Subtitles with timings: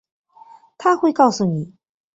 [0.79, 1.75] 她会告诉你